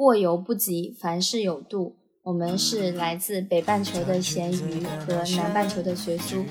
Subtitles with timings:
[0.00, 1.94] 过犹不及，凡事有度。
[2.22, 6.42] 我们是来自北半球的咸鱼和南半球的学苏，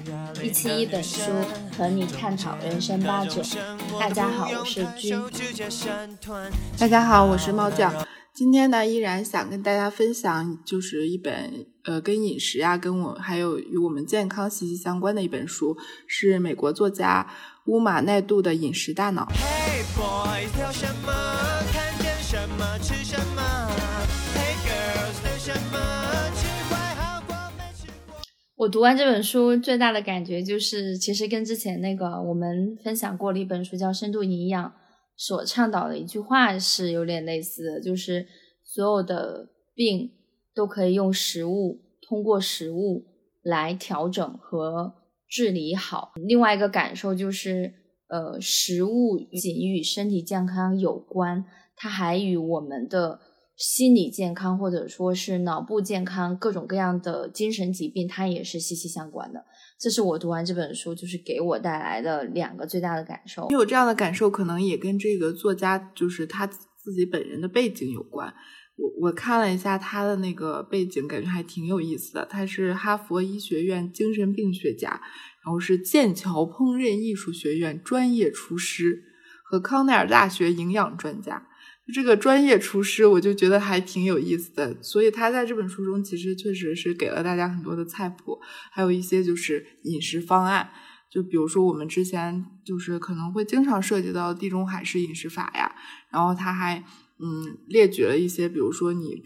[0.44, 1.32] 一期一本书
[1.76, 3.42] 和你探讨人生八九。
[4.00, 5.20] 大家好，我是君。
[6.78, 7.92] 大家好，我是猫酱。
[8.36, 17.28] 今天呢，依然想跟大家分享，就是一本呃，跟饮食呀，跟我还有与我们健康息息相关的一本书，是美国作家
[17.66, 19.26] 乌马奈杜的《饮食大脑》。
[28.60, 34.66] 我读完这本书最大的感觉就是，其实跟之前那个我们分享过的一本书叫《深度营养》
[35.16, 38.28] 所倡导的一句话是有点类似的，就是
[38.62, 40.12] 所有的病
[40.54, 43.06] 都可以用食物，通过食物
[43.44, 44.94] 来调整和
[45.30, 46.12] 治理好。
[46.16, 47.74] 另外一个感受就是，
[48.10, 51.46] 呃，食物仅与身体健康有关，
[51.78, 53.22] 它还与我们的。
[53.60, 59.44] 心理健康或者说是脑部健康，各种各样的精神疾病，它也是息息相关的。
[59.78, 63.48] 这是我读完这本书，就是给我带来的两个最大的感受。
[63.50, 68.34] 你有这样的感受，可能也跟这个作家就是他自己本人的背景有关。
[68.78, 72.26] 我我看了一下他的那个背景，感觉还挺有意思的。
[72.26, 74.90] 他是哈佛医学院精神病学家，
[75.44, 79.04] 然后是剑桥烹饪艺术学院专业厨师
[79.44, 81.49] 和康奈尔大学营养专家。
[81.94, 88.40] 这个专业厨师，我就觉得还挺有意思的，所以他在这本书中其实确实是给了大家很多的菜谱，
[88.72, 90.70] 还有一些就是饮食方案。
[91.10, 95.74] 就比如说我们之前就是可能会经常涉及到地中海式饮食法呀，
[96.12, 96.84] 然后他还
[97.18, 99.24] 嗯列举了一些，比如说你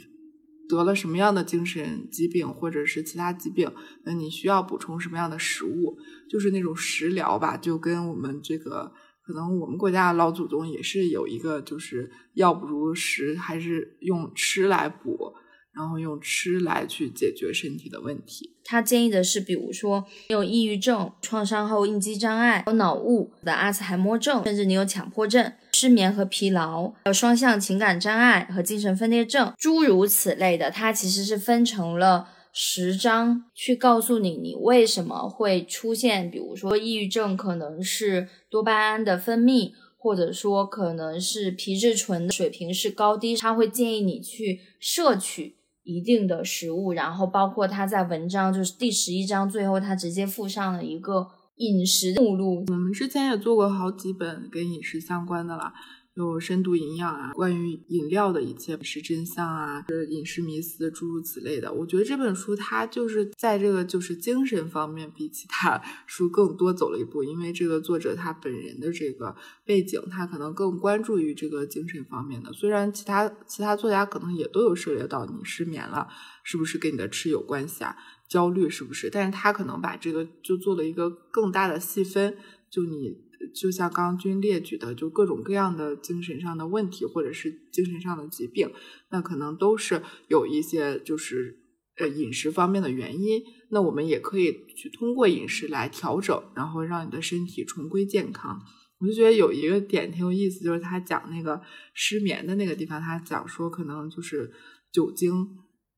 [0.69, 3.69] 得了什么样的精神疾病或者是其他疾病，
[4.05, 5.97] 那你需要补充什么样的食物，
[6.29, 8.93] 就是那种食疗吧，就跟我们这个。
[9.25, 15.33] 可能我们国家的老祖宗也是有一个，就是药不如食，还是用吃来补，
[15.73, 18.51] 然后用吃来去解决身体的问题。
[18.65, 32.27] 他建议的是，比如说你有抑郁症、创伤后应激障碍、有脑雾的阿兹海默症，甚至你有强迫症、失眠和疲劳，有双向情感障碍和精神分裂症，诸如此类的，它其实是分成了。
[32.55, 52.63] 十章去告诉你，你为什么会出现，比如说抑郁症，可能是多巴胺的分泌，或者说可能是皮质醇的水平是高低，他会建议你去摄取一定的食物，然后包括他在文章就是第十一章最后，他直接附上了一个饮食目录。
[52.67, 55.73] 我们之前也做过好几本跟饮食相关的了。
[56.15, 61.73] 有深度营养啊，关于饮料的一切是真相啊，是饮食迷思，诸如此类的。
[61.73, 69.35] 我觉得这本书它就是在这个就是精神方面比其他 书更多走了一步，因为这个作者他本人的这个
[69.65, 72.53] 背景，他可能更关注于这个精神方面的。
[72.53, 76.07] 虽然其他其他作家可能也都有涉猎到你失眠了，
[76.43, 77.97] 是不是跟你的吃有关系啊？
[78.29, 79.09] 焦虑是不是？
[79.09, 82.37] 但是他可能把这个就做了一个更大的细分，
[82.69, 83.32] 就你。
[83.53, 88.71] 就像刚刚君列举的，就各种各样的精神上的问题，或者是精神上的疾病，
[89.11, 91.57] 那可能都是有一些就是
[91.97, 93.41] 呃饮食方面的原因。
[93.69, 98.59] 那我们也可以去通过饮食来调整，然后让你的身体重归健康。
[98.99, 101.61] 我就觉得有一个点挺有意思，就是他讲那个
[101.93, 104.51] 失眠的那个地方，他讲说可能就是
[104.91, 105.31] 酒精，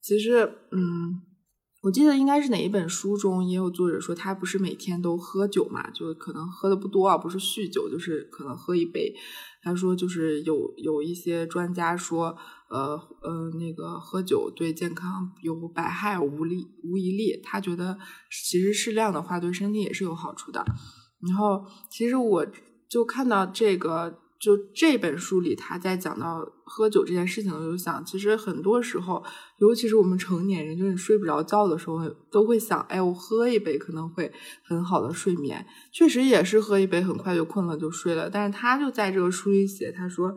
[0.02, 1.22] 其实嗯。
[1.86, 9.14] 我记得应该是哪一本书中也有作者说，他不是每天都喝酒嘛，就可能喝的不多啊，不是酗酒，就是可能喝一杯。
[9.62, 12.36] 他说，就是有有一些专家说，
[12.72, 17.40] 呃呃，那个喝酒对健康有百害无利无一利。
[17.44, 18.00] 他觉得
[18.32, 20.66] 其实适量的话对身体也是有好处的。
[21.22, 22.48] 然后其实我
[22.90, 24.25] 就看到这个。
[24.40, 29.24] 就这本书里，他在讲到喝酒这件事情，我就想，其实很多时候，
[29.60, 34.32] 尤其是我们成年人，就是你睡不着觉的时候，都会想，哎，我喝一杯可能会
[34.64, 35.66] 很好的睡眠。
[35.92, 38.30] 确实也是喝一杯，很快就困了就睡了。
[38.30, 40.36] 但是他就在这个书里写，他说，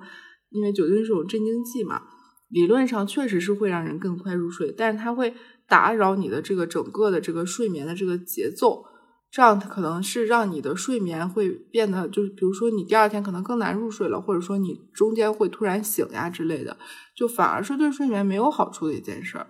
[0.50, 2.02] 因为酒精是种镇静剂嘛，
[2.48, 5.34] 理论上确实是会让人更快入睡，但是它会
[5.66, 8.84] 打扰你的这个整个的这个睡眠的这个节奏。
[9.30, 16.76] 这样可能是让你的睡眠会变得，就是比如说你第二天可能更难入睡了，或者说你中间会突然醒呀之类的，
[17.14, 19.46] 就反而是对睡眠没有好处的一件事儿。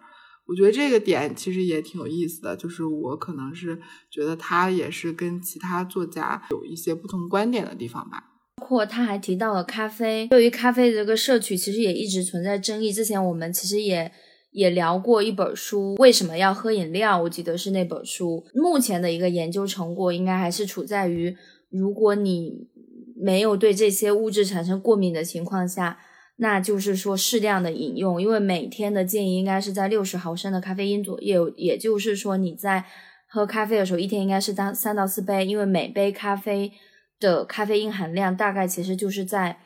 [0.47, 3.81] 我觉得这个点其实也挺有意思的，就是我可能是
[4.11, 8.25] 觉得他也是跟其他作家有一些不同观点的地方吧。
[8.57, 12.93] 包括他还提到了咖啡，对于咖啡的这个摄取，其实也一直存在争议。
[12.93, 14.11] 之前我们其实也。
[14.59, 17.23] 也聊过一本书，为什么要喝饮料？
[17.23, 18.45] 我记得是那本书。
[18.53, 21.37] 目前的一个研究成果，应该还是处在于，
[21.71, 22.67] 如果你
[23.15, 26.01] 没有对这些物质产生过敏的情况下，
[26.39, 32.85] 那就是说适量的饮用，因为每天的建议应该是在六十毫升的咖啡因左右，也就是说你在
[33.29, 36.73] 喝咖啡的时候，一天应该是当三到四杯，因为每杯咖啡
[37.21, 39.59] 的咖啡因含量大概其实就是在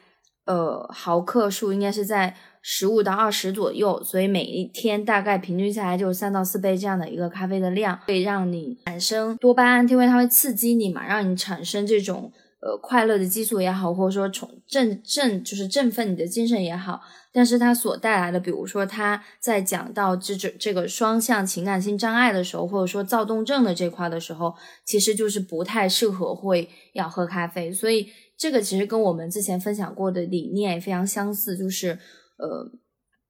[0.45, 12.33] 呃毫克数应该是在十五到二十左右，所以每一天大概平均下来就是三到四杯这样的一个咖啡的量，会让你产生多巴胺，因为它会刺激你嘛，让你产生这种。
[12.65, 17.01] 呃，快乐的激素也好，或者说重振振就是振奋你的精神也好，
[17.33, 24.55] 但是它所带来的，比如说他在讲到这这这个双向情感性障碍的时候，或者说躁动症的这块的时候，
[24.85, 27.73] 其实就是不太适合会要喝咖啡。
[27.73, 28.07] 所以
[28.43, 31.91] 这个其实跟我们之前分享过的理念也非常相似，就是
[32.39, 32.73] 呃。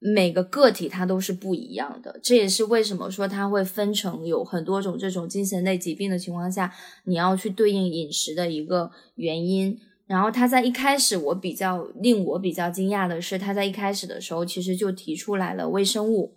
[0.04, 6.74] 每个个体它都是不一样的，这也是为什么说它会分成有很多种这种精神类疾病的情况下，
[7.04, 9.78] 你要去对应饮食的一个原因。
[10.08, 16.34] 然后他在一开始，我比较令我比较惊讶的是，他在一开始的时候其实就提出来了微生物，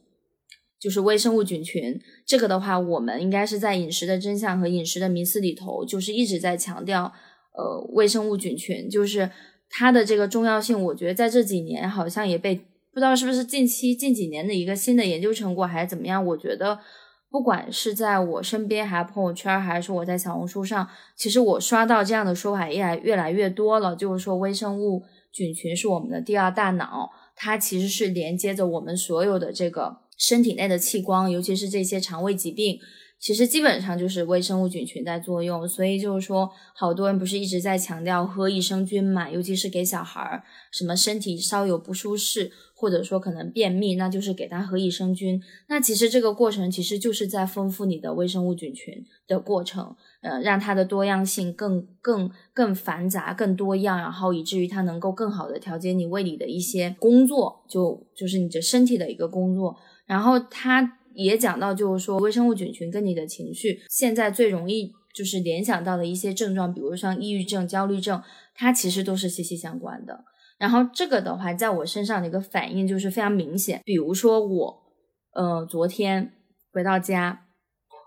[0.79, 1.99] 就是微生物菌群。
[2.23, 7.11] 这个的话，我们应该是在饮食的真相和饮食的迷思里头，就是一直在强调，
[7.57, 9.29] 呃，微生物菌群就是
[9.69, 10.81] 它的这个重要性。
[10.83, 12.61] 我觉得在这几年好像也被。
[12.93, 16.25] 不知道是不是近期近几年的一个新的研究成果，还是怎么样？
[16.27, 16.79] 我觉得，
[17.29, 20.87] 不管是在我身边，还是朋友圈，还是说我在小红书上，
[21.17, 23.97] 其实我刷到这样的说法越来越来越多了。
[23.97, 25.03] 就是说，微生物
[25.33, 32.79] 菌群是我们的第二大脑，它其实是连接着我们所有的这个身体内的器官，尤其是这些肠胃疾病。
[33.25, 45.41] 其实基本上就是微生物菌群在作用，所以就是说，好多人不是一直在强调喝益生菌嘛，尤其是给小孩儿，什么身体稍有不舒适，或者说可能便秘，那就是给他喝益生菌。
[45.67, 59.75] 那其实这个过程其实就是在丰富你的微生物菌群的过程，呃，让它的多样性更更更繁杂、更多样，然后以至于它能够更好的调节你胃里的一些工作，就就是你的身体的一个工作，
[60.05, 60.99] 然后它。
[61.15, 68.21] 也讲到，就是说微生物菌群跟你的情绪，现在最容易就是联想到的一些症状，比如像抑郁症、焦虑症，
[68.53, 70.25] 它其实都是息息相关的。
[70.57, 74.83] 然后这个的话，在我身上的一个反应就是非常明显，比如说我，
[75.33, 76.33] 呃，昨天
[76.71, 77.47] 回到家，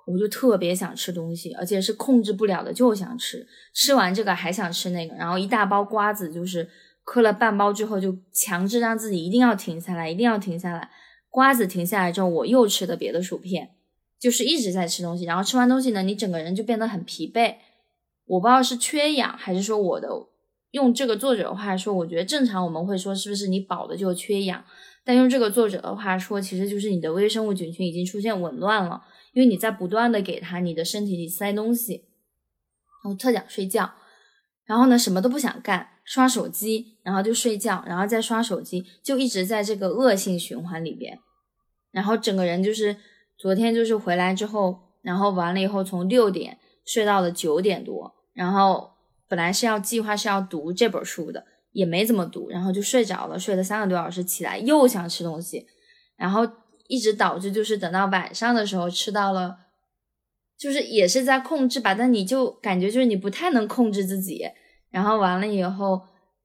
[0.06, 6.66] 我就特别想吃东西，而且是控制不了的，就想吃，吃完这个还想吃那个，然后一大包瓜子，就是
[7.04, 10.90] 嗑了半包之后，就强制让自己一定要停下来，一定要停下来。
[11.38, 13.76] 瓜子停下来之后，我又吃的别的薯片，
[14.18, 15.24] 就是一直在吃东西。
[15.24, 17.54] 然后吃完东西呢，你整个人就变得很疲惫。
[18.26, 20.08] 我不知道是缺氧还是说我的
[20.72, 24.64] 用这个作者的话说，我觉得正常我们会说是不是你饱的就缺氧，
[25.04, 29.02] 但用这个作者的话说，其实就是你的微生物菌群已经出现紊乱了，
[29.32, 32.06] 因为你在不断的给他你的身体里塞东西，
[33.08, 33.92] 我特想睡觉，
[34.64, 35.90] 然后呢什么都不想干。
[36.04, 41.18] 刷手机，然后就睡觉，然后再刷手机，就一直在这个恶性循环里边。
[41.90, 42.96] 然后整个人就是
[43.36, 48.90] 昨天就是回来之后，然后完了以后从六点睡到了九点多，然后
[49.28, 55.66] 本来是要计划是要读这本书的，也没怎么读，然后就睡着了，睡了三个多小时，起来又想吃东西，
[56.16, 56.48] 然后
[56.88, 59.56] 一直导致就是等到晚上的时候吃到了，
[60.58, 64.44] 就是也是在控制吧，但你就感觉就是你不太能控制自己。
[64.90, 66.02] 然后完了以后，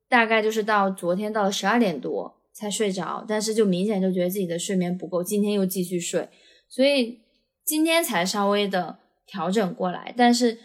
[0.10, 6.30] 大概就是到昨天到了十二点多才睡着，但是就明显就觉得自己的睡眠不够，今天又继续睡，
[6.70, 7.22] 所以
[7.66, 10.14] 今天才稍微的调整过来。
[10.16, 10.58] 但是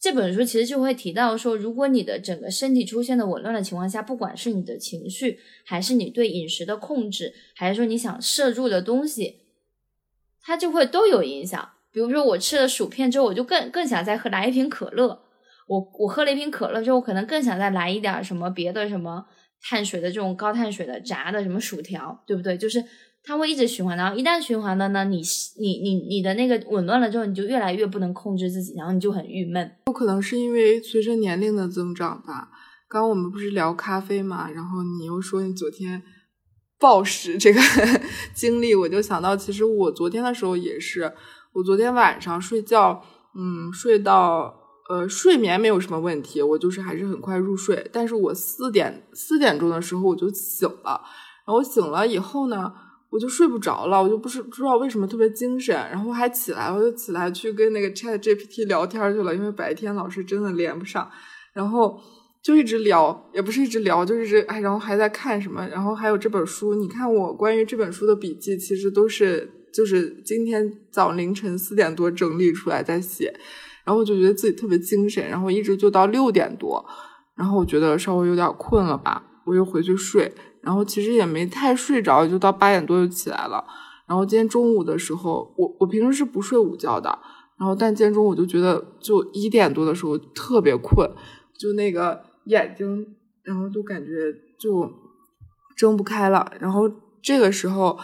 [0.00, 9.40] 这本书其实就会提到说，如果你的整个身体出现的紊乱的情况下，不管是你的情绪，还是你对饮食的控制，还是说你想摄入的东西，
[10.40, 11.70] 它就会都有影响。
[11.90, 15.24] 比如说我吃了薯片之后，我就更更想再喝来一瓶可乐。
[15.66, 19.26] 我我喝了一瓶可乐之后，可能更想再来一点什么别的什么
[19.62, 22.56] 碳水的这种高碳水的炸的什么薯条，对不对？
[22.56, 22.82] 就是
[23.22, 25.20] 它会一直循环，然后一旦循环了呢，你
[25.58, 29.70] 你你你的那个紊乱了之后，你就越来越不能控制自己，然后你就很郁闷。
[29.86, 32.50] 有可能是因为随着年龄的增长吧。
[32.88, 36.02] 刚刚我们不是聊咖啡嘛，然后你又说你昨天
[36.78, 37.60] 暴食这个
[38.32, 41.12] 经历，我就想到其实我昨天的时候也是，
[41.52, 44.54] 我昨天晚上睡觉，嗯，睡到。
[44.88, 47.88] 呃，睡眠没有什么问题，我就是还是很快入睡。
[47.92, 51.00] 但是我四点四点钟的时候我就醒了，
[51.46, 52.72] 然后醒了以后呢，
[53.10, 61.10] 我就睡不着了，我就不是不知道为什么特别精神，然后还起来，我就起来去跟那个 Chat GPT 聊天去了，因为白天老是真的连不上，
[61.52, 62.00] 然后
[62.42, 73.38] 就一直聊，也不是一直聊，就一直哎，然后还在看什么，然后还有这本书，你看我关于这本书的笔记，其实都是就是今天早凌晨四点多整理出来在写。
[73.88, 76.84] 然后我就觉得自己特别精神，然后一直就到六点多，
[77.34, 80.30] 然后我觉得稍微有点困了吧，我又回去睡。
[80.60, 83.64] 然后其实也没太睡着，就到八点多就起来了。
[84.06, 87.18] 然后今天中午的时候，我我平时是不睡午觉的，
[87.58, 91.10] 然后但今天中午我就觉得就一点多的时候特别困，
[91.56, 93.06] 就那个眼睛，
[93.42, 94.92] 然后就感觉就
[95.74, 96.52] 睁不开了。
[96.60, 96.90] 然后
[97.22, 97.98] 这个时候，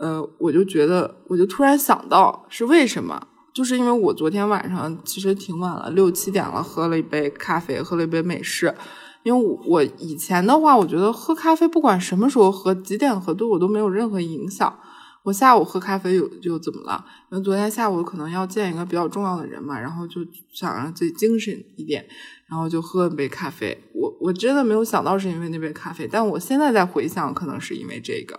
[0.00, 8.74] 呃，我就觉得，我就突然想到是为什么，就是因为我昨天晚上其实挺晚了，六七点了，喝了一杯咖啡，喝了一杯美式。
[9.22, 14.78] 因为我以前的话，我觉得喝咖啡不管什么时候喝，几点喝对我都没有任何影响。
[15.24, 17.02] 我下午喝咖啡又又怎么了？
[17.32, 20.20] 因为昨天下午可能要见一个比较重要的人嘛，然后就
[20.52, 22.06] 想让自己精神一点，
[22.50, 23.76] 然后就喝了杯咖啡。
[23.94, 28.38] 我我真的没有想到是因为那杯咖啡，但我现在在回想，可能是因为这个。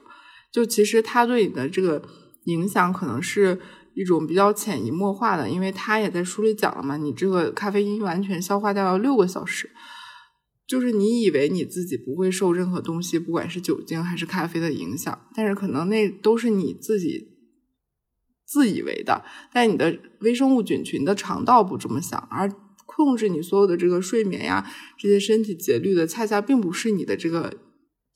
[0.53, 2.01] 就其实它对你的这个
[2.45, 3.59] 影响，可能是
[3.97, 9.71] 一种比较潜移默化的，因为他也在书里讲了嘛，你这个咖啡因完全消化掉要六个小时。
[10.67, 17.27] 就是你以为你自己不会受任何东西，不管是酒精还是咖啡的影响，但是可能那都是你自己
[18.45, 19.25] 自以为的。
[19.51, 22.53] 但你的微生物菌群的肠道不这么想，而
[22.85, 27.51] 控制你所有的这个睡眠呀，这些身体节律的，恰恰并不是你的这个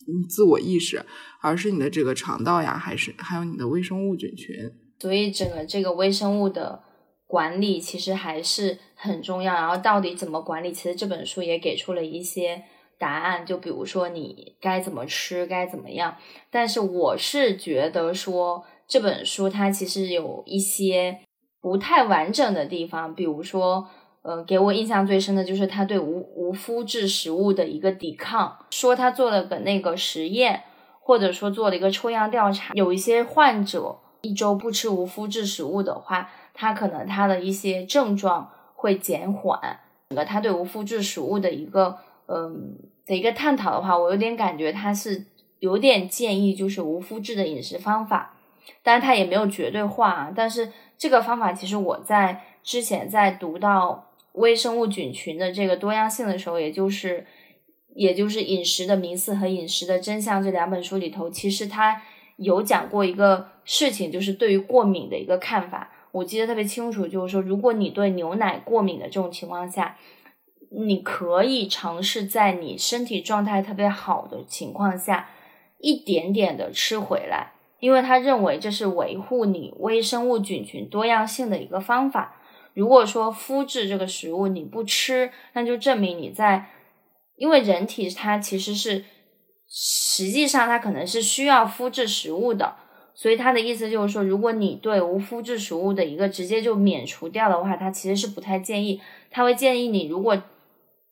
[0.05, 1.03] 你自我意识，
[1.41, 4.55] 而是你的这个肠道呀，还是还有你的微生物菌群。
[5.01, 6.83] 所以整个这个微生物的。
[7.31, 10.73] 管理其实还是很重要，然后到底怎么管理？
[10.73, 12.61] 其实这本书也给出了一些
[12.99, 16.17] 答案，就比如说你该怎么吃，该怎么样。
[16.49, 21.19] 但是我是觉得说这本书它其实有一些
[21.61, 23.87] 不太完整的地方，比如说，
[24.23, 30.63] 呃，给我印象最深的就是他对无无麸质食物的一个抵抗，说他做了个那个实验，
[31.01, 36.29] 或者说做了一个抽样调查，有一些患者一周不吃无麸质食物的话。
[36.53, 41.97] 它可能它的一些症状会减缓，整个他对无麸质食物的一个
[42.27, 45.25] 嗯的一个探讨的话，我有点感觉它是
[45.59, 48.35] 有点建议就是无麸质的饮食方法，
[48.83, 50.33] 当然它也没有绝对化啊。
[50.35, 57.25] 但是这个方法其实我在之前在读到微生物菌群的这个多样性的时候，也就是
[57.95, 62.01] 也就是饮食的名次和饮食的真相这两本书里头，其实它
[62.41, 65.91] 有讲过一个事情，就是对于过敏的一个看法。
[66.11, 69.95] 我记得特别清楚，就是说，如果你对牛奶过敏的这种情况下，
[70.71, 75.29] 你可以尝试在你身体状态特别好的情况下，
[75.77, 82.35] 一点点的吃回来，因为他认为这是维护你微生物菌群多样性的一个方法。
[82.73, 86.69] 如果说麸质这个食物你不吃，那就证明你在，
[87.35, 89.05] 因为人体它其实是
[89.73, 92.75] 实际上它可能是需要麸质食物的。
[93.13, 98.99] 所以他的意思就是说，如果你对无麸质食物的一个直接就免除掉的话，他其实是不太建议。
[99.29, 100.41] 他会建议你，如果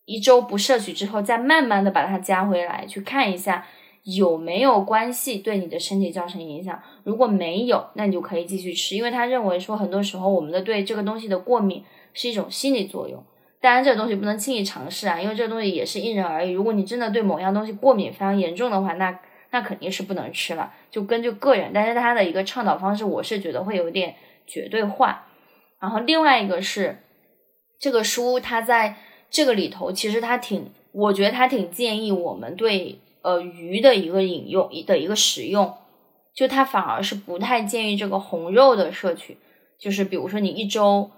[0.06, 3.68] 一周不摄取之后，再慢慢的把它加回来，去看一下
[4.04, 6.82] 有没有关系对你的身体造成影响。
[7.04, 13.24] 如果没有，那你就可以继续吃，因为他认为说，很多时候我们的对这个东西的过敏是一种心理作用。
[13.62, 16.52] 当然，这个东西不能轻易尝试啊，因为这个东西也是因人而异。
[16.52, 19.20] 如果你真的对某样东西过敏非常严重的话，那
[19.52, 21.72] 那肯定是不能吃了，就根据个人。
[21.74, 24.16] 但是他的一个倡导方式，我是觉得会有点
[24.48, 25.28] 绝对化。
[25.82, 27.00] 然后另外一个是，
[27.80, 28.96] 这个书它在
[29.30, 35.74] 这个里头，其实它挺，我觉得它挺建议我们对呃鱼的一个饮用的一个食用，
[36.34, 39.38] 就它反而是不太建议这个红肉的摄取，
[39.78, 41.12] 就是比如说你一周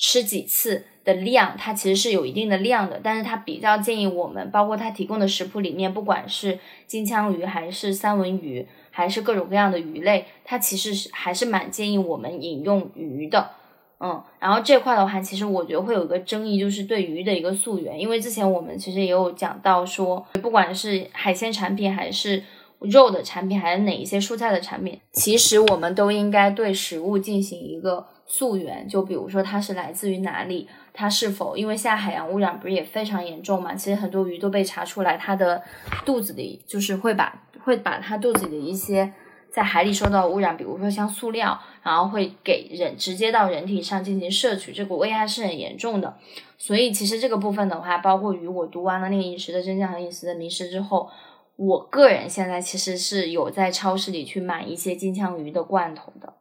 [0.00, 0.86] 吃几次。
[1.02, 13.50] 的量，它其实是有一定的量的，但是它比较建议我们，包括它提供的食谱里面，不管是金枪鱼还是三文鱼，还是各种各样的鱼类，它其实是还是蛮建议我们饮用鱼的，
[13.98, 22.44] 嗯，然后这块的话，其实我觉得会有一个争议，就是对鱼的一个溯源，因为之前我们其实也有讲到说，不管是海鲜产品，还是
[22.80, 30.68] 肉的产品，还是哪一些蔬菜的产品，其实我们都应该对食物进行一个溯源，就比如说它是来自于哪里。
[30.92, 33.74] 它是否因为现在海洋污染不是也非常严重嘛？
[33.74, 35.60] 其实很多鱼都被查出来，它的
[36.04, 39.12] 肚子里就是会把会把它肚子里的一些
[39.50, 46.16] 在海里受到污染，比如说像塑料，然后会给人直接到人体上进行摄取，这个危害是很严重的。
[46.58, 51.08] 所以其实这个部分的话，包括鱼，我读完了那个饮食的真相和饮食的迷失之后，
[51.56, 56.34] 我个人现在其实是有在超市里去买一些金枪鱼的罐头的。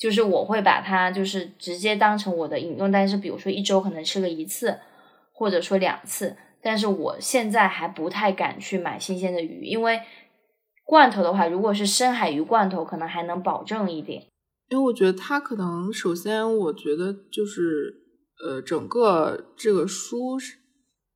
[0.00, 4.78] 就是我会把它就是直接当成我的饮用，但是比如说一周可能吃个一次，
[5.34, 10.00] 或者说两次，但是我现在还不太敢去买新鲜的鱼，因为
[10.84, 14.26] 罐头的话，如果是深海鱼罐头，可能还能保证一点。
[14.70, 17.94] 因为我觉得它可能首先，我觉得就是
[18.42, 20.38] 呃，整个这个书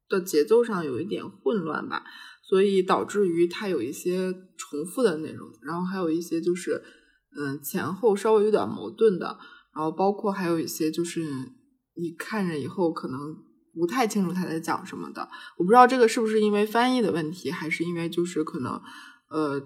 [0.08, 2.04] 的节奏上有一点混乱吧。
[2.46, 6.82] 所以导致于它有一些重复的内容，然后还有一些就是
[7.36, 9.38] 嗯前后稍微有点矛盾的，
[9.74, 11.22] 然后包括还有一些就是
[11.96, 13.18] 你看着以后可能
[13.74, 18.80] 不太清楚他在讲什么的，我不知道这个是不是因为翻译的问题，还是因为就是可能
[19.30, 19.60] 呃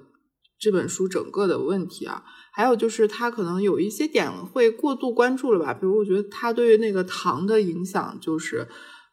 [0.58, 2.24] 这本书整个的问题啊。
[2.50, 8.66] 还有就是他可能有一些点会过度关注了吧，比如我觉得他对于那个糖的影响，就是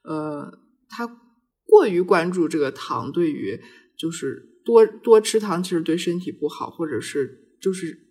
[0.04, 0.52] 呃，
[0.90, 1.06] 他
[1.64, 3.62] 过于关注这个糖对于
[3.96, 8.05] 就是多多吃糖其实对身体不好，或者是就是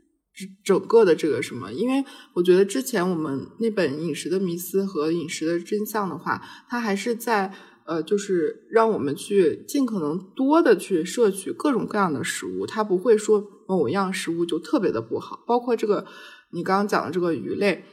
[0.65, 7.55] 整个的这个什么，因为我觉得之前我们那本《饮食的迷思》和《饮食的真相》的话，它还是在。
[7.87, 15.45] 呃，就是让我们去尽可能多的去摄取各种各样的食物，它不会说某一样食物就特别的不好。
[15.47, 16.07] 包括这个
[16.53, 17.85] 你刚刚讲的这个鱼类，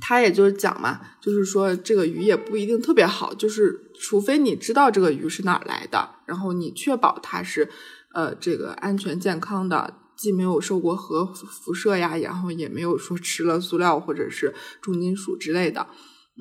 [0.00, 7.68] 它也就是讲嘛，就是说这个鱼也不一定特别好，就是除非你知道这个鱼是哪来的，然后你确保它是
[8.14, 15.86] 呃这个安全健康的，既没有受过核辐射呀，然后也没有说吃了塑料或者是重金属之类的。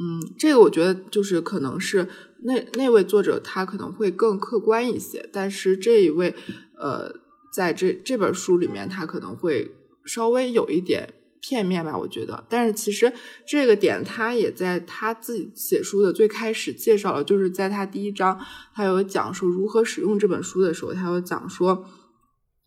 [0.01, 2.07] 嗯，这个我觉得就是可能是
[2.43, 6.35] 那那位作者他可能会更客观一些，但是这一位
[6.77, 7.09] 呃，
[7.53, 9.71] 在这这本书里面他可能会
[10.05, 12.45] 稍微有一点片面吧，我觉得。
[12.49, 13.11] 但是其实
[13.47, 18.37] 这个点他也在他自己写书的最开始介绍了，就是在他第一章
[18.73, 21.85] 他有讲说如何使用这本书的时候，他有讲说，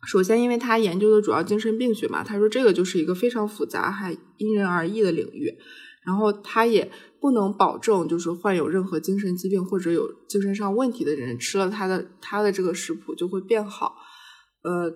[0.05, 5.57] 首先因为他研究的主要精神病学嘛，他说这个就是一个非常复杂还因人而异的领域，
[6.05, 6.91] 然后他也。
[7.23, 13.95] 不能保证，就是患有任何精神疾病或者有精神上问题的人吃了他的他的这个食谱就会变好，
[14.61, 14.93] 呃，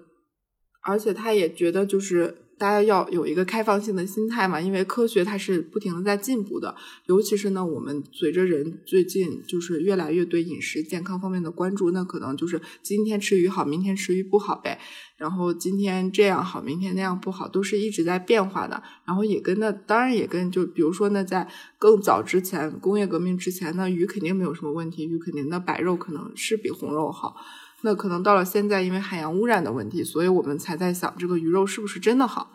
[0.84, 2.47] 而且他也觉得就是。
[2.58, 14.80] 大家要有一个开放性的心态嘛，因为科学它是不停的在进步的，尤其是呢，我们随着人最近就是越来越对饮食健康方面的关注，那可能就是今天吃鱼好，明天吃鱼不好呗，
[15.18, 18.82] 然后今天这样好，明天那样不好，都是一直在变化的。
[19.06, 27.36] 然后也跟那当然也跟就比如说呢，在更早之前，工业革命之前，那鱼肯定没有什么问题，鱼肯定那白肉可能是比红肉好。
[27.82, 32.52] 那可能到了现在，因为海洋污染的问题，所以我们才在想这个鱼肉是不是真的好。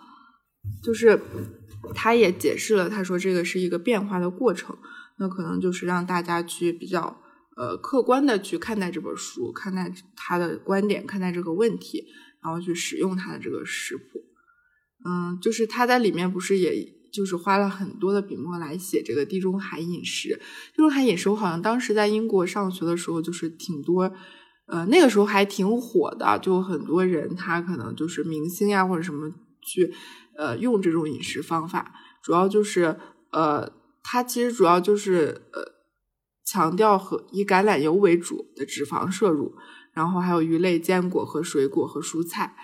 [0.83, 1.21] 就是
[1.95, 4.77] 他也解释了，他说这个是一个变化的过程。
[5.19, 7.21] 那可能就是让大家去比较
[7.57, 12.05] 呃客观的去看待这本书，看待他的观点，看待这个问题，
[12.43, 14.25] 然后去使用他的这个食谱。
[15.05, 20.41] 嗯，就是他在里面不是也就是花了很多的笔墨来写这个地中海饮食。
[20.75, 24.13] 地中海饮食，我好像当时在英国上学的时候，就是挺多。
[24.73, 29.31] 呃，那个时候还挺火的，就很多人他可能就是明星呀或者什么
[29.61, 29.93] 去
[30.35, 32.99] 呃用这种饮食方法，主要就是
[33.33, 33.71] 呃，
[34.03, 35.63] 它其实主要就是呃
[36.47, 39.53] 强调和以橄榄油为主的脂肪摄入，
[39.93, 42.57] 然后还有鱼类、坚果和水果和蔬菜，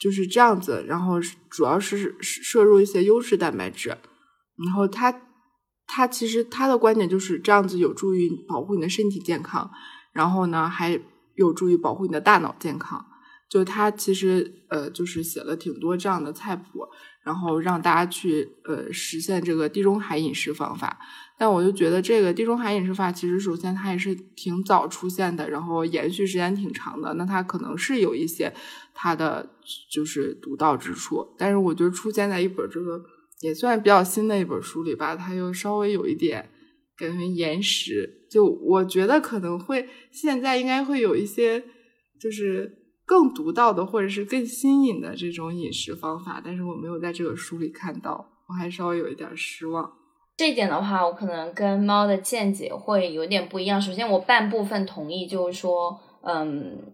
[0.00, 5.22] 就是这样子，然后主要是摄入一些优质蛋白质，然后它
[5.86, 9.70] 它其实它的观点就是这样子有助于保护你的身体健康，
[10.12, 11.00] 然后呢还。
[11.36, 13.04] 有助于保护你的大脑健康，
[13.48, 16.86] 就他其实呃就是写了挺多这样的菜谱，
[17.22, 20.98] 然后让大家去呃实现这个地中海饮食方法。
[21.38, 27.12] 但我就觉得这个地中海饮食法其实首先它也是挺早出现的，然后延续时间挺长的。
[27.14, 28.52] 那它可能是有一些
[28.94, 29.46] 它的
[29.92, 33.04] 就是独到之处，但是我觉得出现在一本这个
[33.42, 36.50] 也算比较新的一本书里吧，它又稍微有一点。
[36.98, 41.62] 感觉延时，就我觉得可能会现在应该会有一些，
[42.20, 49.92] 就是更独到的或者是更新颖的这种饮食方法，但是我没有在这个书里看到，我还稍微有一点失望。
[50.36, 53.80] 这一点的话，我可能跟猫的见解会有点不一样。
[53.80, 56.92] 首先，我半部分同意，就是说，嗯，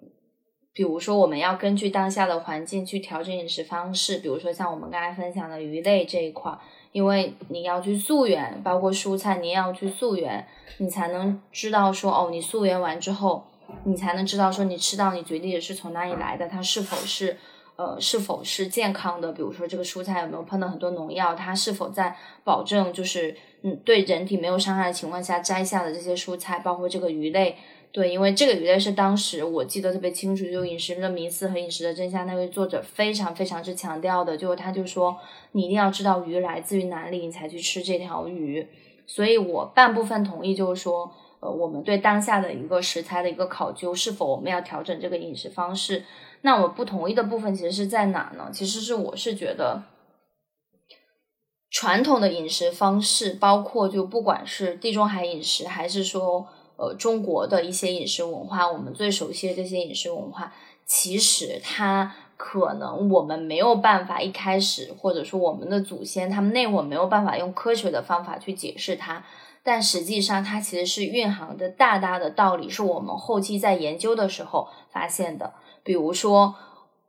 [0.73, 6.57] 比如说我们要根据当下的环境去调整饮食方式，比如说像我们刚才分享的鱼类这一块。
[6.92, 10.46] 因为你要去溯源，包括蔬菜，你也要去溯源，
[10.78, 13.44] 你才能知道说哦，你溯源完之后，
[13.85, 17.37] 你才能知道说你吃到你嘴里的是从哪里来的，它是否是
[17.76, 19.33] 呃是否是健康的。
[19.33, 27.57] 比如说这个蔬菜有没有碰到很多农药，它是否在保证就是嗯对人体没有伤害的情况下摘下的这些蔬菜，包括这个鱼类。
[27.92, 35.14] 对，因为这个鱼类是当时我记得特别清楚，就《饮食的迷思》和《饮食的真相》那位作者非常非常之强调的，就是他就说
[35.52, 38.66] 你一定要知道鱼来自于哪里，你才去吃这条鱼。
[39.07, 46.02] 所以我半部分同意，就是说，呃，我们对当下的一个食材的一个考究，是否我们要调整这个饮食方式？
[46.40, 48.48] 那我不同意的部分其实是在哪呢？
[48.50, 49.83] 其实是我是觉得
[51.70, 56.48] 传统的饮食方式，包括就不管是地中海饮食，还是说。
[56.83, 60.53] 呃中国的一些饮食文化，我们最熟悉的这些饮食文化，
[60.85, 69.25] 其实它可能我们没有办法一开始，或者说我们的祖先他们那会儿没有办法用科学的方法去解释它，
[69.62, 75.53] 但实际上它其实是蕴含的大大的道理，是我们后期在研究的时候发现的。
[75.85, 76.57] 比如说，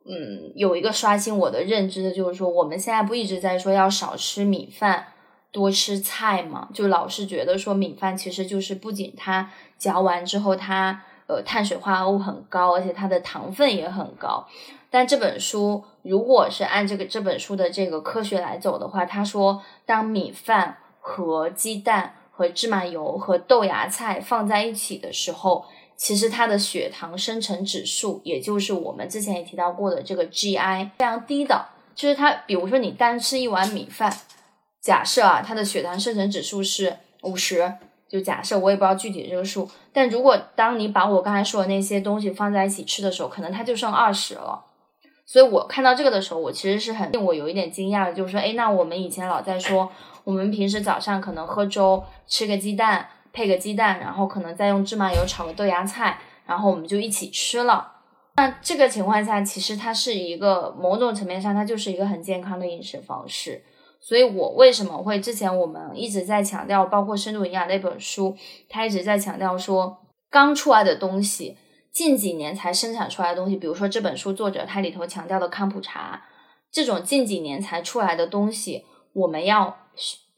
[0.06, 5.08] 嗯，有一个刷新我的认知的就是说，我们现在不一直在说要少吃米饭。
[5.54, 14.46] 多吃菜嘛，就老是觉得说米饭其实就是不仅它嚼完之后它呃碳水化合物很高，而且它的糖分也很高。
[14.90, 31.68] 但这本书如果是按这个这本书的这个科学来走的话，他说当米饭和鸡蛋和芝麻油和豆芽菜放在一起的时候，其实它的血糖生成指数，也就是我们之前也提到过的这个 GI 非常低的。
[31.94, 34.12] 就是它，比如说你单吃一碗米饭。
[34.84, 37.74] 假设啊，它的血糖生成指数是五十，
[38.10, 44.66] 就假设我也不知道具体这个数，但如果当你把我刚才说的那些东西放在一起吃的时候，可能它就剩二十了。
[45.26, 49.90] 所以我看到这个的时候，我其实是很令我有一点惊讶的，就是说，哎，那我们以前老在说，
[50.26, 57.90] 我们平时早上可能喝粥，吃个鸡蛋，配个鸡蛋，然后可能再用芝麻油炒个豆芽菜，然后我们就一起吃了。
[58.36, 63.64] 那这个情况下，其实它是一个某种层面上，它就是一个很健康的饮食方式。
[64.06, 68.36] 所以，我为什么会之前我们一直在强调，包括《深度营养》那本书，
[68.68, 69.98] 它一直在强调说，
[70.30, 71.58] 刚出来的东西，
[71.90, 76.26] 近几年才生产出来的东西，比如说这本书作者他里头强调的康普茶，
[76.70, 79.78] 这种近几年才出来的东西，我们要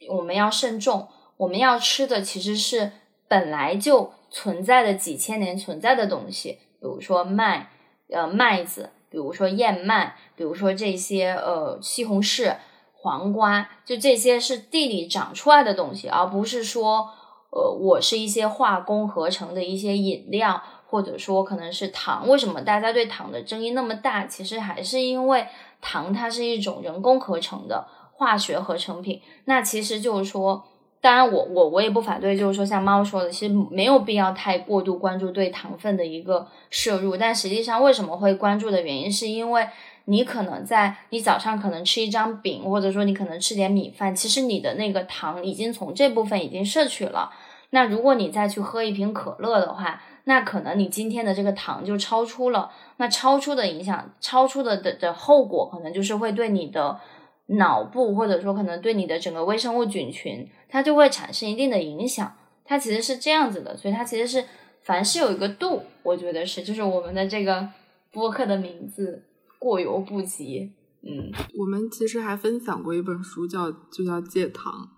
[0.10, 2.92] 我们要慎重，我们要吃的其实是
[3.28, 7.72] 本来就存在的几千年存在的东西，比如说麦，
[8.12, 12.58] 呃麦子，比如说燕麦，比如说这些呃西红柿。
[13.06, 17.08] 黄瓜，就这些是地里长出来的东西，而不是说，
[17.52, 22.28] 呃，我是一些化工合成的一些饮料，或者说可能是糖。
[22.28, 24.26] 为什么大家对糖的争议那么大？
[24.26, 25.46] 其实还是因为
[25.82, 29.22] 糖它是一种人工合成的化学合成品。
[29.46, 30.64] 那其实就是说，
[31.00, 37.16] 当然我我我也不反对，就是说像猫说的，其实没有必要太过度关注对糖分的一个摄入。
[37.16, 39.68] 但实际上为什么会关注的原因，是因为。
[40.06, 47.32] 你可能在你早上可能吃一张饼，或者说你可能吃点米饭，其实你的那个糖已经从这部分已经摄取了。
[47.72, 52.72] 那如果你再去喝一瓶可乐的话，那可能你今天的这个糖就超出了。
[52.98, 57.00] 那超出的影响，超出的的的后果，可能就是会对你的
[57.48, 62.34] 脑部，或者说可能对你的整个微生物菌群，它就会产生一定的影响。
[62.64, 64.46] 它其实是这样子的，所以它其实是
[64.82, 67.68] 凡是有一个度，我觉得是，就是我们的这个
[68.12, 69.24] 播客的名字。
[69.66, 74.92] 过犹不及，嗯，我们其实还分享过一本书，叫就叫戒糖。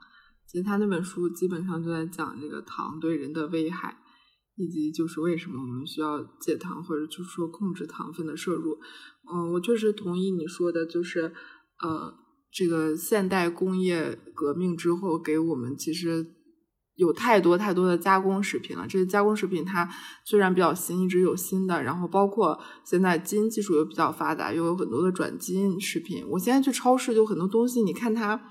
[0.45, 3.97] 其实他那本书基本上就在讲这个糖对人的危害，
[4.57, 8.77] 以及就是为什么我们需要戒糖，或者就是说控制糖分的摄入。
[9.31, 11.31] 嗯，我确实同意你说的，就是
[11.81, 12.13] 呃，
[12.51, 16.33] 这个现代工业革命之后给我们其实。
[16.97, 19.87] 有太多太多的加工食品了，这些加工食品它
[20.25, 26.25] 虽然比较新，一直有新的，然后包括现在基因技术又比较发达，又有很多的转基因食品。
[26.27, 28.41] 我现在去超市就很多东西，你看它，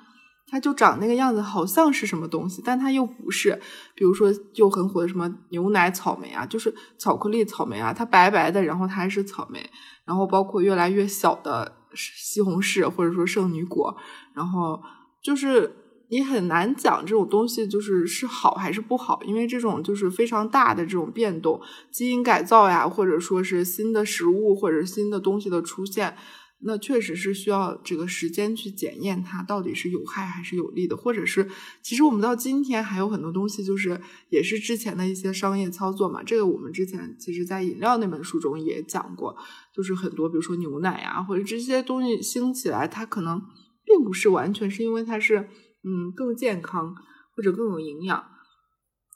[0.47, 3.61] 它就长那个样子，好像是什么东西，但它又不是。
[3.97, 9.69] 比如说，就很火的什么牛奶草莓啊，就是巧克力草莓啊，它白白的，然后它还是草莓。
[10.05, 13.97] 然后包括越来越小的西红柿或者说圣女果，
[14.35, 14.81] 然后
[15.21, 15.83] 就是。
[16.09, 26.17] 你很难讲这种东西就是是好还是不好，因为这种就是非常大的这种变动，基因改造呀，或者说是新的食物或者新的东西的出现，
[26.61, 31.49] 那确实是需要这个时间去检验它到底是有害还是有利的，或者是
[31.83, 36.23] 其实我们到今天还有很多东西就是也是之前的一些商业操作嘛。
[36.23, 39.37] 这个我们之前其实在饮料那本书中也讲过，
[39.75, 43.43] 就是很多比如说牛奶呀或者这些东西兴起来，它可能
[43.85, 45.49] 并不是完全是因为它是。
[45.87, 46.95] 嗯，更健康
[47.37, 48.25] 或者更有营养，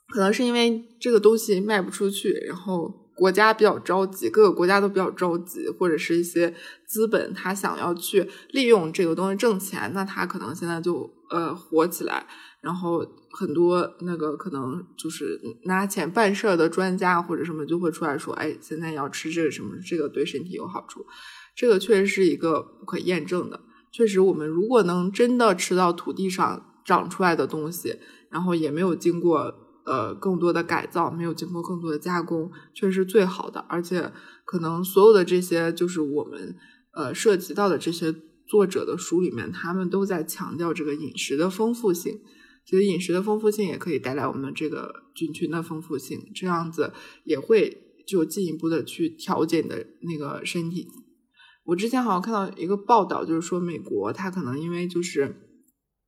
[0.07, 6.55] 可能是因为这个东西卖不出去，然后国家比较着急，各个国家都比较着急，或者是一些
[6.87, 12.25] 资本他想要去利用这个东西挣钱，那他可能现在就呃火起来，
[12.61, 21.05] 然后很多那个可能就是拿钱办事儿的专家或者什么就会出来说，哎，现在要吃这个什么，这个对身体有好处，
[21.53, 23.59] 这个确实是一个不可验证的。
[23.91, 27.97] 确实，我们如果能真的吃到土地上长出来的东西，
[28.29, 29.53] 然后也没有经过
[29.85, 33.59] 呃更多的改造，没有经过更多的加工，确实是最好的。
[33.67, 34.11] 而且，
[34.45, 36.55] 可能所有的这些就是我们
[36.93, 38.15] 呃涉及到的这些
[38.47, 42.21] 作者的书里面，他们都在强调这个饮食的丰富性。
[42.63, 46.93] 其实饮食的丰富性也可以带来我们这个菌群的丰富性，这样子
[47.25, 47.75] 也会
[48.07, 50.87] 就进一步的去调节你的那个身体。
[51.63, 55.35] 我之前好像看到一个报道，就是说美国它可能因为就是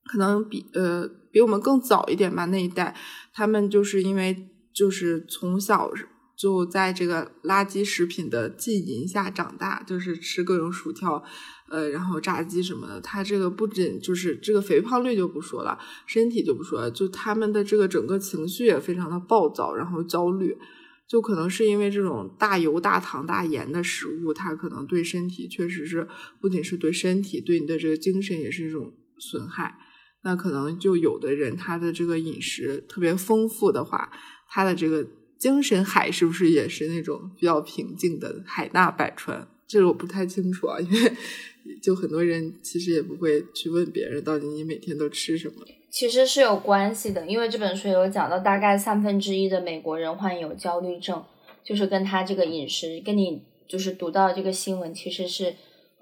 [0.06, 2.96] 可能比呃比我们更早一点吧那一代，
[3.34, 5.92] 他们就是因为就是从小
[6.36, 11.24] 就在这个垃圾食品的浸淫下长大，就是吃各种薯条。
[11.70, 20.56] 呃，然后炸鸡什么的，他这个不仅就是这个肥胖率就不说了，身体就不说了，就他们的这个整个情绪也非常的暴躁，然后焦虑，
[21.08, 26.08] 就可能是因为这种大油、大糖、大盐的食物，它可能对身体确实是
[26.42, 29.78] 不仅是对身体，对你的这个精神也是一种损害。
[30.24, 34.12] 那可能就有的人他的这个饮食特别丰富的话，
[34.50, 39.48] 他的这个精神海是不是也是那种比较平静的海纳百川？
[39.68, 41.14] 这个我不太清楚啊，因为。
[41.82, 51.24] 就很多人其实也不会去问别人到底你每天都吃什么，其实是有关系的，因为这本书有讲到，大概三分之一的美国人患有焦虑症，
[51.64, 55.56] 就是跟他这个饮食，跟你就是读到这个新闻其实是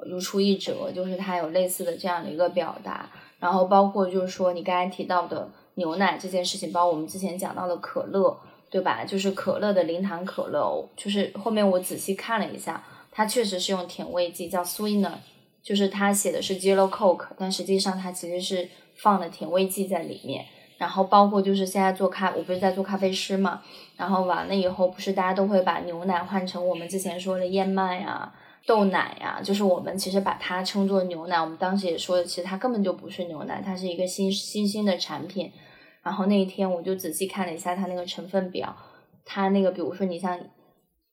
[0.06, 9.04] 如出一辙，就是他有类似的这样的一个表达，然后包括就是说你刚才提到的牛奶这件事情，包括我们之前讲到的可乐，对吧？
[9.04, 15.16] 就是可乐的零糖可乐，就是后面我仔细看了一下，它确实是用甜味剂叫 sweener，。
[15.62, 18.68] 就是他写的是 Zero Coke，但实际上它其实是
[19.02, 20.46] 放了甜味剂在里面。
[20.78, 23.62] 然后包括就是现在做咖，我不是在做咖啡师嘛。
[23.98, 28.34] 然后完了以后，不是大家都会把牛奶换成我们之前说的燕麦啊、
[28.66, 31.40] 豆奶呀，就是我们其实把它称作牛奶。
[31.40, 35.52] 我们当时也说的，其实它根本就不是牛奶，它是一个新新兴的产品。
[36.02, 38.76] 然后那一天我就仔细看了一下它那个成分表，
[39.24, 40.40] 它那个比如说你像。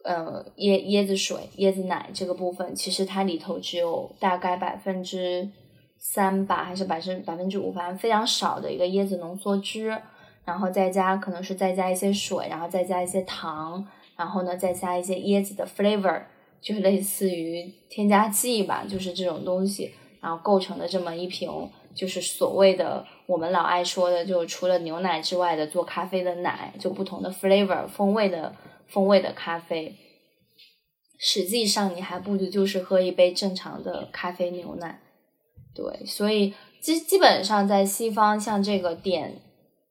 [0.05, 5.51] 呃，椰椰子水、椰子奶这个部分，其实它里头只有大概百分之
[5.99, 9.97] 三吧，还是百分百分之五，反正非常少的一个椰子浓缩汁，
[10.45, 16.23] 然后再加可能是再加一些水，然后再加一些糖，然后呢再加一些椰子的 flavor，
[16.61, 21.51] 就是类似于添加剂吧，就是这种东西，然后构成的这么一瓶，
[21.95, 28.55] 就是所谓的我们老爱说的，就除了牛奶之外的做咖啡的奶，就不同的 flavor 风味的。
[28.91, 29.95] 风味的咖啡，
[31.19, 34.99] 实际上你还不如就是喝一杯正常的咖啡牛奶，
[35.79, 39.41] 对，所以基基本上在西方，像这个点，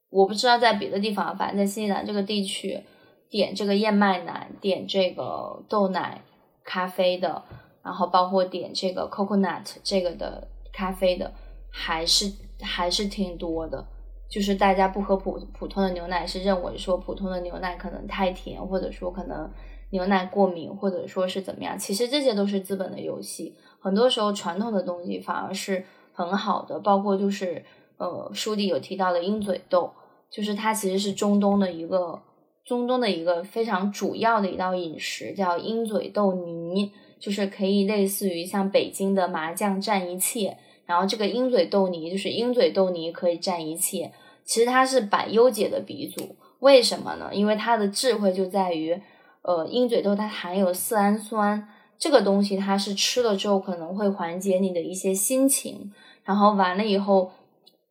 [0.10, 2.84] 我不知道在别的地方，反正在新西兰这个地区，
[3.30, 6.22] 点这个燕麦奶，点这个豆奶
[6.66, 7.42] 咖啡的，
[7.82, 11.34] 然后包括点这个 coconut 这个的咖啡的，
[11.72, 13.88] 还是还是挺多的。
[14.30, 19.50] 就是大家不喝普普通的牛奶，是认为说普通的牛奶可能太甜，或者说可能
[19.92, 21.78] 牛奶过敏，或者说是怎么样。
[21.80, 23.56] 其实这些都是资本的游戏。
[23.80, 27.64] 很多时候传统的东西反而是很好的，包括就是
[27.98, 29.92] 呃书里有提到的鹰嘴豆，
[30.30, 32.22] 就是它其实是中东的一个
[32.66, 40.58] 中东的一个非常主要的一道饮食，叫鹰嘴豆泥，就是可以类似于像北京的麻酱蘸一切。
[40.88, 44.12] 然后这个鹰嘴豆泥就是鹰嘴豆泥可以占一切，
[44.46, 46.36] 其实它是百优解的鼻祖。
[46.60, 47.30] 为什么呢？
[47.34, 49.00] 因为它的智慧就在于，
[49.42, 51.68] 呃，鹰嘴豆它含有色氨酸
[52.00, 55.94] 这个东西，它是吃了之后可能会缓解你的一些心情。
[56.24, 57.32] 然后完了以后，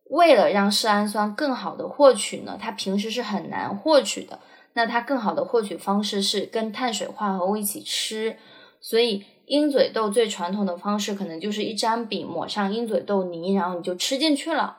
[0.09, 4.39] 为了让色氨酸更好的获取呢，它平时是很难获取的。
[4.73, 8.37] 那它更好的获取方式是跟碳水化合物一起吃，
[8.81, 9.23] 所以。
[9.47, 14.77] 鹰嘴豆最传统的方式，可能就是一张饼抹上鹰嘴豆泥，然后你就吃进去了，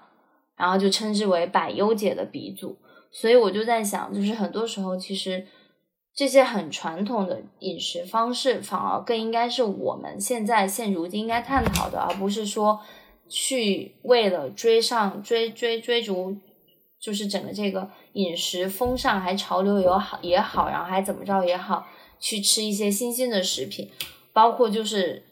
[0.56, 2.76] 然后就称之为百优解的鼻祖。
[3.10, 5.46] 所以我就在想，就是很多时候，其实
[6.14, 12.78] 这些很传统的饮食方式，反而更应该是我们现在现如今应该探讨的，而不是说
[13.26, 16.36] 去为了追上追追追逐，
[17.00, 21.86] 就是整个这个饮食风尚还潮流也好也好，然后还怎么着也好，
[22.20, 23.90] 去吃一些新兴的食品。
[24.38, 25.24] 包括就是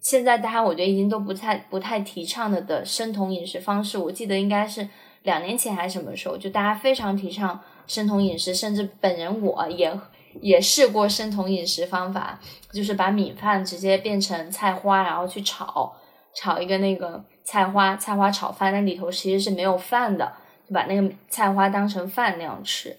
[0.00, 4.88] 现在大家我觉得已经都不太不太提倡的的生酮饮食方式，我记得应该是
[5.24, 9.92] 两年前还是什么时候，就大家非常提倡生酮饮食，甚至本人我也
[10.40, 12.38] 也试过生酮饮食方法，
[12.70, 15.96] 就是把米饭直接变成菜花，然后去炒
[16.32, 20.32] 炒一个那个菜花菜花炒饭，那里头其实是没有饭的，
[20.68, 22.96] 就把那个菜花当成饭那样吃。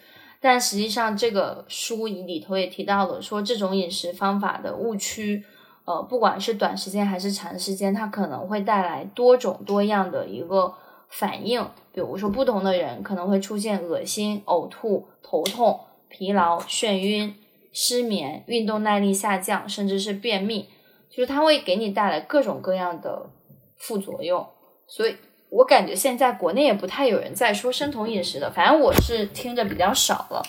[0.50, 5.44] 但实际上，这个书里头也提到了，说这种饮食方法的误区，
[5.84, 10.74] 呃，不管是短时间还是长时间，它可能会带来多种多样的一个
[11.10, 11.68] 反应。
[11.92, 17.36] 比如说，不同的人可能会出现恶心、呕吐、头痛、疲劳、眩晕、
[17.74, 20.70] 失眠、运动耐力下降，甚至是便秘，
[21.10, 23.30] 就是它会给你带来各种各样的
[23.76, 24.48] 副作用。
[24.88, 25.18] 所以，
[25.50, 30.44] 我感觉现在国内也不太有人在说生酮饮食的，反正我是听着比较少了。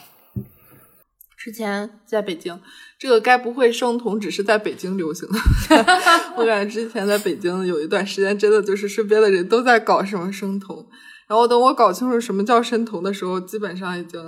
[1.36, 2.60] 之前在北京，
[2.98, 5.38] 这个该不会生酮只是在北京流行的？
[6.36, 10.84] 我感觉之前在北京有一段时间，真的就是身边的人都在搞什么生酮。
[11.28, 14.20] 然后等我搞清楚什么叫生酮的时候，基本上已经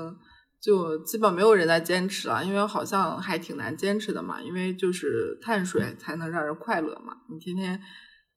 [0.63, 4.41] 就基本没有人在坚持了，因为好像还挺难坚持的嘛。
[4.41, 7.81] 因为就是碳水才能让人快乐嘛，你天天。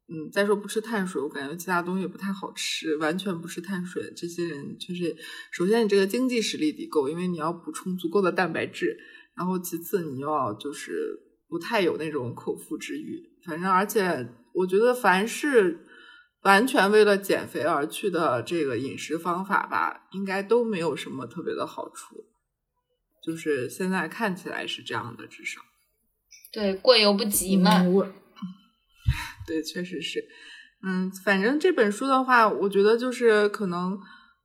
[0.09, 2.97] 嗯，再说不吃碳水，我感觉其他东西也不太好吃。
[2.97, 5.15] 完全不吃碳水，这些人就是，
[5.51, 8.97] 首先你这个经济实力得够，因为你要补充足够的蛋白质。
[9.35, 13.19] 然后其次你要就是不太有那种口腹之欲。
[13.45, 15.87] 反正而且我觉得凡是
[16.41, 22.25] 完全为了减肥而去的这个饮食方法吧，应该都没有什么特别的好处。
[23.25, 25.61] 就是现在看起来是这样的，至少。
[26.51, 27.83] 对，过犹不及嘛。
[29.45, 30.23] 对，确实是，
[30.85, 33.99] 嗯，反正这本书的话，我觉得就是可能，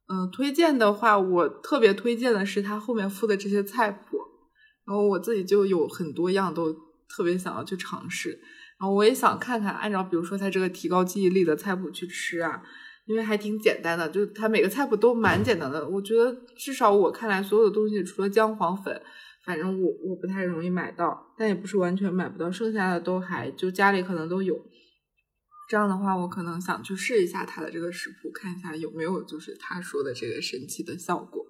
[0.08, 4.18] 嗯，推荐的话，我特别推荐的是它后面附的这些菜谱，
[4.86, 6.72] 然后我自己就有很多样都
[7.08, 8.30] 特别想要去尝试，
[8.80, 12.62] 然后我也想看看按照比如说它这个提高记忆力的菜谱去吃啊，
[13.06, 19.00] 因为还挺简单的，就它每个菜谱都蛮简单的，我觉得至少我看来所有的东西除了姜黄粉，
[19.44, 24.58] 反正我我不太容易买到，但也不是完全买不到，剩下的都还就家里可能都有。
[25.68, 31.44] 这样的话，我可能想去试一下他的这个食谱，看一下有没有就是他说的这个神奇的效果，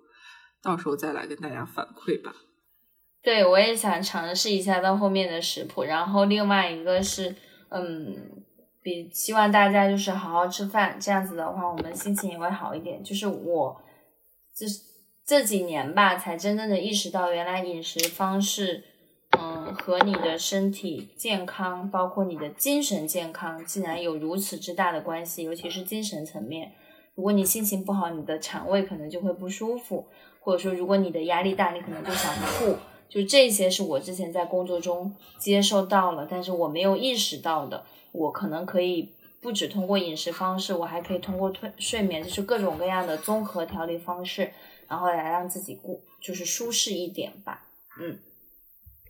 [0.60, 2.34] 到时候再来跟大家反馈吧。
[3.22, 5.84] 对，我也想尝试一下到后面的食谱。
[5.84, 7.32] 然后另外一个是，
[7.68, 8.44] 嗯，
[8.82, 13.04] 比希望大家就是好好吃饭，这样子的话，我们心情也会好一点。
[13.04, 13.80] 就是我
[14.56, 14.66] 这
[15.24, 18.82] 这几年吧，才真正的意识到，原来饮食方式。
[19.72, 26.72] 和你的身体健康，包括你的精神健康，竟然有如此之大的关系，尤其是精神层面。
[27.14, 30.06] 如果你心情不好，你的肠胃可能就会不舒服，
[30.40, 32.76] 或者说，如果你的压力大，你可能就想吐。
[33.08, 37.84] 就这些是我之前在工作中接受到了，但是我没有意识到的。
[38.12, 44.52] 我可能可以不止通过饮食方式，我还可以通过退睡眠，就是各种各样的综合调理方式，
[44.86, 47.66] 然后来让自己过就是舒适一点吧。
[48.00, 48.18] 嗯。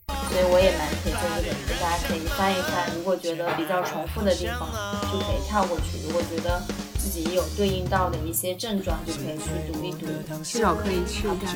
[0.08, 2.90] 所以我也蛮推荐这本书，大家可以翻一翻。
[2.96, 4.68] 如果觉得比较重复的地方，
[5.12, 6.62] 就可以跳过去；如果觉得
[6.98, 10.06] 自己有对应到的一些症状，就可以去读一读，
[10.42, 11.52] 至少可以吃一下菜。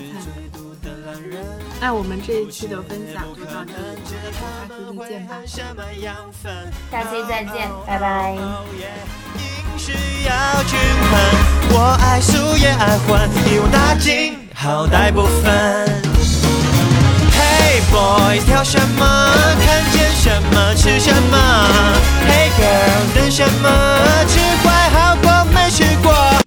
[1.81, 5.35] 那我们这一期的分享就到这里，下期再见吧。
[6.91, 8.37] 下期再见，拜拜。
[17.63, 19.31] Hey Boys 挑什么？
[19.65, 21.39] 看见什么吃什么
[22.29, 23.69] ？Hey girl 等什么？
[24.27, 26.33] 吃坏好过没吃过。